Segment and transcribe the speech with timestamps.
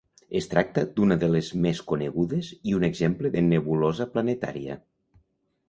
[0.37, 4.83] Es tracta d'una de les més conegudes i un exemple de nebulosa planetària.